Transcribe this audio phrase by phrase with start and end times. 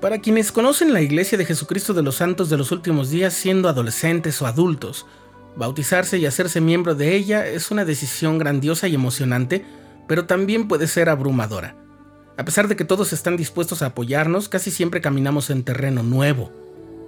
[0.00, 3.68] Para quienes conocen la Iglesia de Jesucristo de los Santos de los Últimos Días siendo
[3.68, 5.04] adolescentes o adultos,
[5.56, 9.62] bautizarse y hacerse miembro de ella es una decisión grandiosa y emocionante,
[10.08, 11.76] pero también puede ser abrumadora.
[12.38, 16.50] A pesar de que todos están dispuestos a apoyarnos, casi siempre caminamos en terreno nuevo,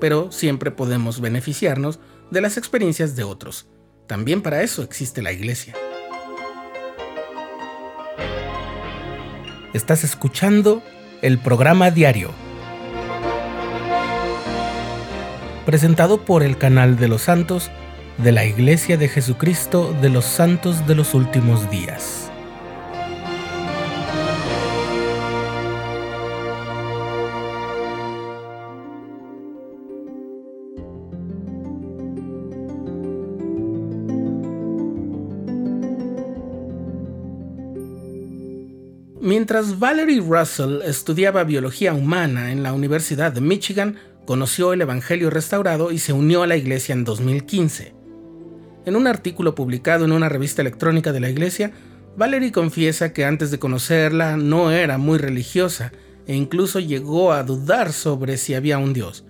[0.00, 2.00] pero siempre podemos beneficiarnos
[2.30, 3.66] de las experiencias de otros.
[4.06, 5.74] También para eso existe la Iglesia.
[9.74, 10.82] Estás escuchando
[11.20, 12.47] el programa diario
[15.68, 17.70] presentado por el canal de los santos
[18.16, 22.30] de la Iglesia de Jesucristo de los Santos de los Últimos Días.
[39.20, 45.90] Mientras Valerie Russell estudiaba biología humana en la Universidad de Michigan, conoció el Evangelio restaurado
[45.90, 47.94] y se unió a la iglesia en 2015.
[48.84, 51.72] En un artículo publicado en una revista electrónica de la iglesia,
[52.14, 55.92] Valerie confiesa que antes de conocerla no era muy religiosa
[56.26, 59.24] e incluso llegó a dudar sobre si había un Dios.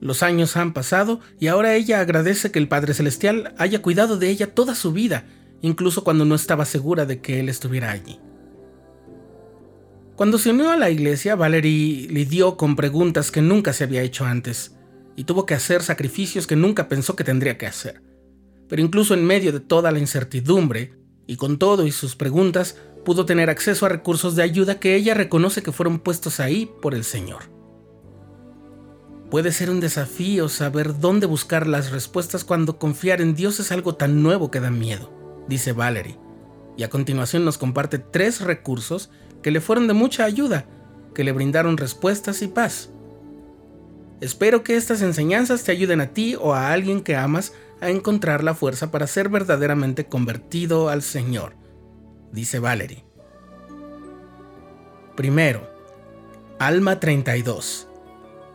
[0.00, 4.30] Los años han pasado y ahora ella agradece que el Padre Celestial haya cuidado de
[4.30, 5.26] ella toda su vida,
[5.62, 8.18] incluso cuando no estaba segura de que Él estuviera allí.
[10.16, 14.24] Cuando se unió a la iglesia, Valerie lidió con preguntas que nunca se había hecho
[14.24, 14.76] antes
[15.16, 18.00] y tuvo que hacer sacrificios que nunca pensó que tendría que hacer.
[18.68, 20.94] Pero incluso en medio de toda la incertidumbre,
[21.26, 25.14] y con todo y sus preguntas, pudo tener acceso a recursos de ayuda que ella
[25.14, 27.42] reconoce que fueron puestos ahí por el Señor.
[29.30, 33.96] Puede ser un desafío saber dónde buscar las respuestas cuando confiar en Dios es algo
[33.96, 35.12] tan nuevo que da miedo,
[35.48, 36.18] dice Valerie,
[36.76, 39.10] y a continuación nos comparte tres recursos
[39.44, 40.64] que le fueron de mucha ayuda,
[41.14, 42.88] que le brindaron respuestas y paz.
[44.22, 48.42] Espero que estas enseñanzas te ayuden a ti o a alguien que amas a encontrar
[48.42, 51.56] la fuerza para ser verdaderamente convertido al Señor,
[52.32, 53.04] dice Valerie.
[55.14, 55.68] Primero,
[56.58, 57.86] Alma 32.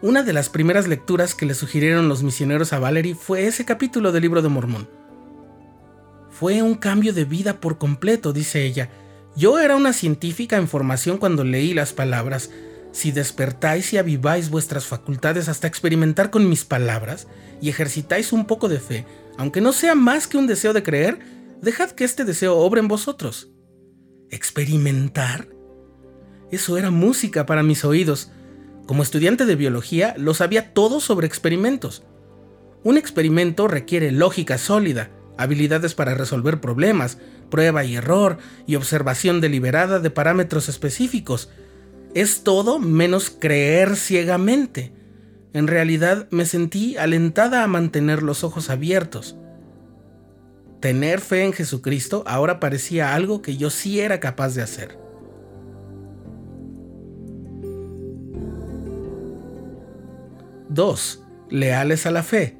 [0.00, 4.10] Una de las primeras lecturas que le sugirieron los misioneros a Valerie fue ese capítulo
[4.10, 4.88] del libro de Mormón.
[6.30, 8.88] Fue un cambio de vida por completo, dice ella,
[9.38, 12.50] yo era una científica en formación cuando leí las palabras,
[12.90, 17.28] si despertáis y aviváis vuestras facultades hasta experimentar con mis palabras
[17.60, 19.06] y ejercitáis un poco de fe,
[19.36, 21.20] aunque no sea más que un deseo de creer,
[21.62, 23.48] dejad que este deseo obre en vosotros.
[24.28, 25.46] ¿Experimentar?
[26.50, 28.32] Eso era música para mis oídos.
[28.88, 32.02] Como estudiante de biología, lo sabía todo sobre experimentos.
[32.82, 37.18] Un experimento requiere lógica sólida, habilidades para resolver problemas,
[37.50, 41.50] prueba y error y observación deliberada de parámetros específicos.
[42.14, 44.92] Es todo menos creer ciegamente.
[45.52, 49.36] En realidad me sentí alentada a mantener los ojos abiertos.
[50.80, 54.98] Tener fe en Jesucristo ahora parecía algo que yo sí era capaz de hacer.
[60.68, 62.57] Dos, leales a la fe.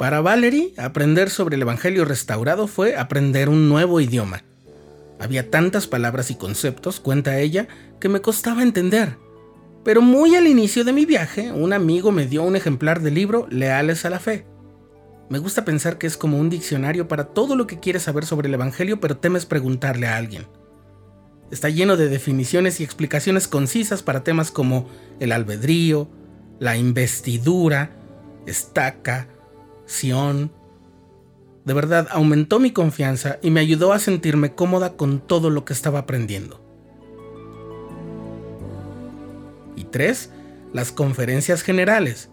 [0.00, 4.42] Para Valerie, aprender sobre el Evangelio restaurado fue aprender un nuevo idioma.
[5.18, 7.68] Había tantas palabras y conceptos, cuenta ella,
[8.00, 9.18] que me costaba entender.
[9.84, 13.46] Pero muy al inicio de mi viaje, un amigo me dio un ejemplar del libro
[13.50, 14.46] Leales a la Fe.
[15.28, 18.48] Me gusta pensar que es como un diccionario para todo lo que quieres saber sobre
[18.48, 20.46] el Evangelio, pero temes preguntarle a alguien.
[21.50, 24.88] Está lleno de definiciones y explicaciones concisas para temas como
[25.18, 26.08] el albedrío,
[26.58, 27.90] la investidura,
[28.46, 29.28] estaca,
[31.64, 35.72] de verdad aumentó mi confianza y me ayudó a sentirme cómoda con todo lo que
[35.72, 36.60] estaba aprendiendo.
[39.76, 40.30] Y tres,
[40.72, 42.30] las conferencias generales.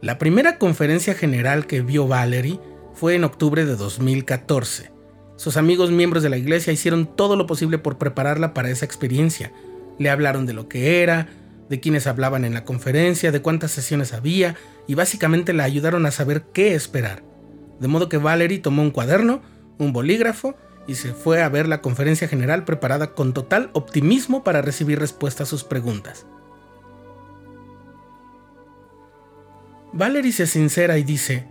[0.00, 2.60] La primera conferencia general que vio Valerie
[2.94, 4.92] fue en octubre de 2014.
[5.36, 9.52] Sus amigos miembros de la iglesia hicieron todo lo posible por prepararla para esa experiencia.
[9.98, 11.28] Le hablaron de lo que era,
[11.72, 16.10] de quienes hablaban en la conferencia, de cuántas sesiones había, y básicamente la ayudaron a
[16.10, 17.22] saber qué esperar.
[17.80, 19.40] De modo que Valerie tomó un cuaderno,
[19.78, 20.54] un bolígrafo,
[20.86, 25.44] y se fue a ver la conferencia general preparada con total optimismo para recibir respuesta
[25.44, 26.26] a sus preguntas.
[29.94, 31.48] Valerie se sincera y dice,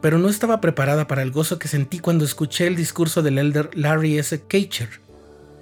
[0.00, 3.70] pero no estaba preparada para el gozo que sentí cuando escuché el discurso del elder
[3.74, 4.40] Larry S.
[4.46, 5.00] Kacher.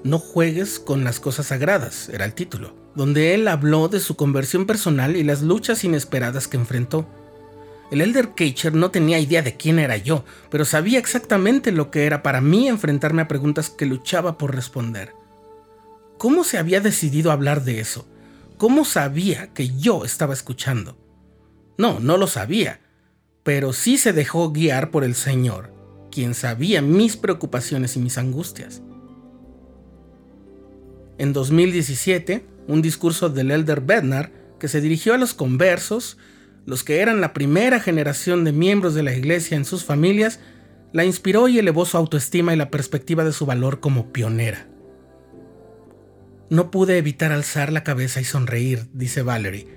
[0.05, 4.67] No juegues con las cosas sagradas, era el título donde él habló de su conversión
[4.67, 7.07] personal y las luchas inesperadas que enfrentó.
[7.91, 12.07] El Elder Kacher no tenía idea de quién era yo, pero sabía exactamente lo que
[12.07, 15.13] era para mí enfrentarme a preguntas que luchaba por responder.
[16.19, 18.07] ¿Cómo se había decidido hablar de eso?
[18.57, 20.97] ¿cómo sabía que yo estaba escuchando?
[21.79, 22.81] No, no lo sabía,
[23.43, 25.73] pero sí se dejó guiar por el Señor,
[26.11, 28.83] quien sabía mis preocupaciones y mis angustias.
[31.19, 36.19] En 2017, un discurso del elder Bednar que se dirigió a los conversos,
[36.65, 40.41] los que eran la primera generación de miembros de la iglesia en sus familias,
[40.93, 44.67] la inspiró y elevó su autoestima y la perspectiva de su valor como pionera.
[46.49, 49.69] No pude evitar alzar la cabeza y sonreír, dice Valerie,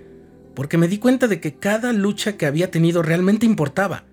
[0.55, 4.05] porque me di cuenta de que cada lucha que había tenido realmente importaba,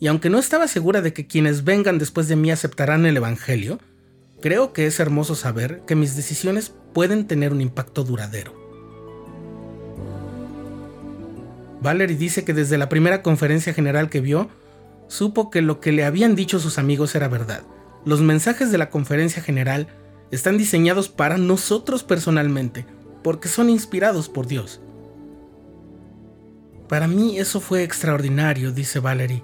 [0.00, 3.78] y aunque no estaba segura de que quienes vengan después de mí aceptarán el Evangelio,
[4.40, 8.54] creo que es hermoso saber que mis decisiones pueden tener un impacto duradero.
[11.82, 14.48] Valerie dice que desde la primera conferencia general que vio,
[15.08, 17.62] supo que lo que le habían dicho sus amigos era verdad.
[18.06, 19.88] Los mensajes de la conferencia general
[20.30, 22.86] están diseñados para nosotros personalmente,
[23.22, 24.80] porque son inspirados por Dios.
[26.88, 29.42] Para mí eso fue extraordinario, dice Valerie.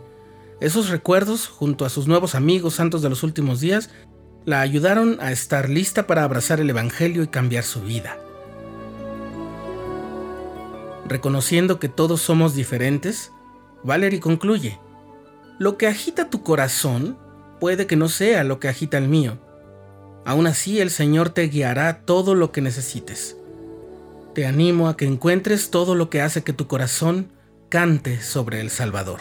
[0.61, 3.91] Esos recuerdos, junto a sus nuevos amigos santos de los últimos días,
[4.51, 8.19] la ayudaron a estar lista para abrazar el Evangelio y cambiar su vida.
[11.07, 13.31] Reconociendo que todos somos diferentes,
[13.85, 14.81] Valerie concluye,
[15.61, 17.17] lo que agita tu corazón
[17.61, 19.39] puede que no sea lo que agita el mío.
[20.27, 23.37] Aún así el Señor te guiará todo lo que necesites.
[24.35, 27.31] Te animo a que encuentres todo lo que hace que tu corazón
[27.69, 29.21] cante sobre el Salvador.